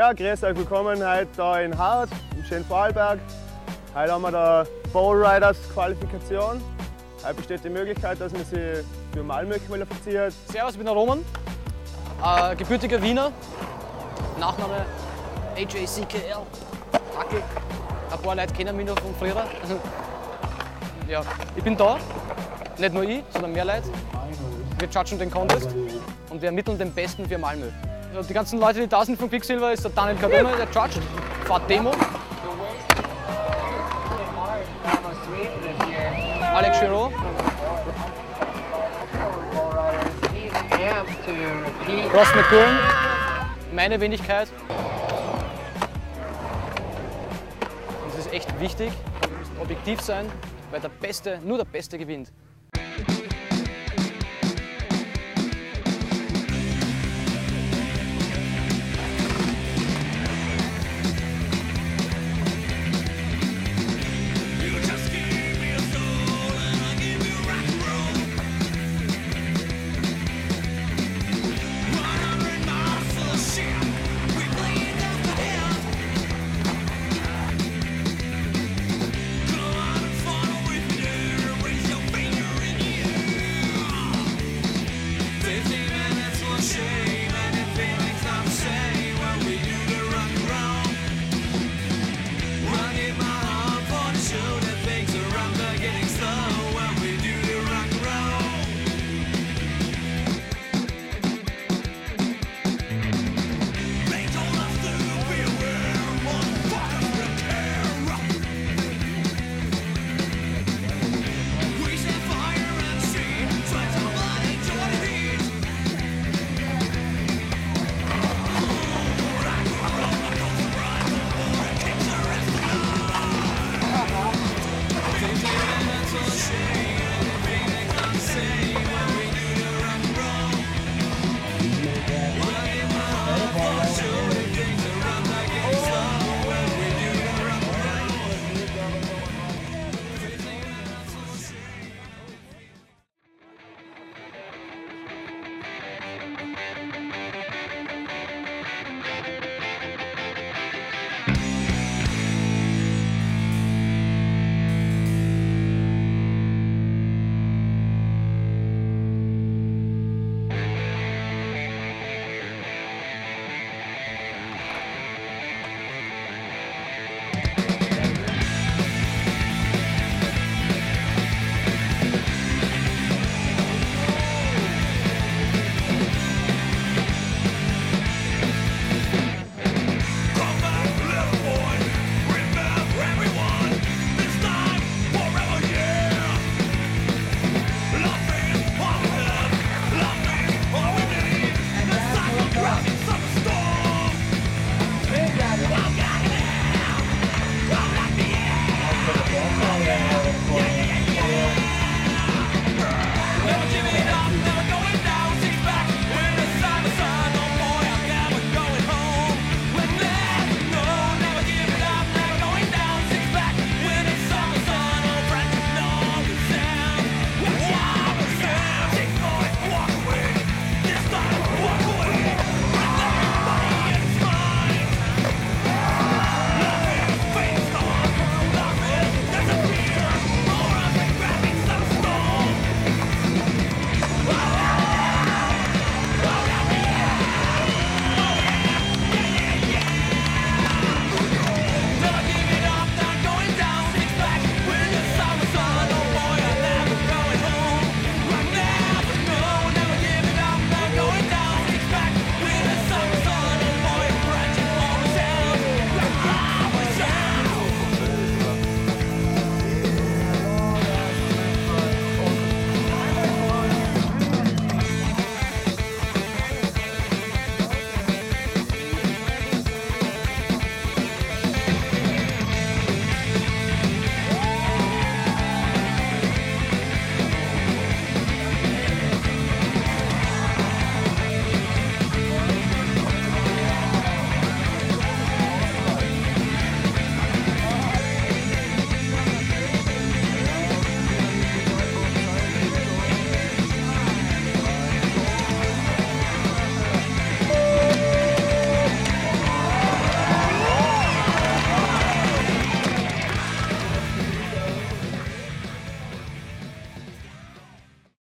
[0.00, 3.18] Ja, grüß euch, willkommen heute da in Hart, im schönen Vorarlberg.
[3.94, 6.58] Heute haben wir da Bowl Riders Qualifikation.
[7.22, 10.32] Heute besteht die Möglichkeit, dass man sich für Malmö qualifiziert.
[10.50, 11.22] Servus, ich bin der Roman,
[12.24, 13.30] äh, gebürtiger Wiener,
[14.38, 14.86] Nachname
[15.54, 16.46] AJCKL,
[17.18, 17.42] Hackel.
[18.10, 19.34] Ein paar Leute kennen mich noch von früher.
[21.10, 21.22] ja,
[21.54, 21.98] ich bin da,
[22.78, 23.90] nicht nur ich, sondern mehr Leute.
[24.78, 25.68] Wir judgen den Contest
[26.30, 27.66] und wir ermitteln den Besten für Malmö.
[28.14, 31.02] Also die ganzen Leute, die da sind von Quicksilver, ist der Daniel Cardona, der judged,
[31.44, 31.92] fahrt Demo.
[36.52, 37.12] Alex Giraud,
[42.12, 42.78] Ross McGurn,
[43.72, 44.48] meine Wenigkeit.
[48.02, 50.26] Und es ist echt wichtig, wir müssen objektiv sein,
[50.72, 52.32] weil der Beste, nur der Beste gewinnt.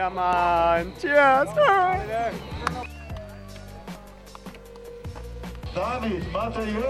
[0.00, 0.92] Der on.
[0.98, 1.50] Cheers.
[5.74, 6.84] David Mathieu.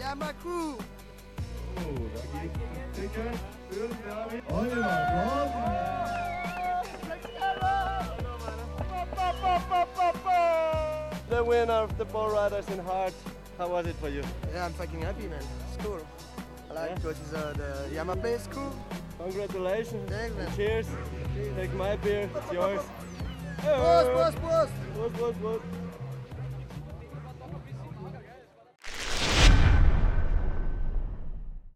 [0.00, 0.74] Ja, Maku!
[1.76, 3.38] Oh, da gibt's ein Ticket
[3.70, 4.42] für David.
[4.50, 4.98] Oliver
[11.28, 13.14] The winner of the Bull Riders in Heart.
[13.58, 14.22] How was it for you?
[14.52, 15.44] Yeah, I'm fucking happy, man.
[15.68, 16.00] It's cool.
[16.68, 18.74] I like because it's, uh, the Yama play is cool.
[19.24, 20.10] Congratulations.
[20.10, 20.32] Man.
[20.56, 20.86] Cheers.
[21.56, 22.28] Take my beer.
[22.34, 22.80] It's yours.
[23.58, 24.70] Prost, Prost, Prost!
[24.96, 25.79] Prost, Prost, Prost.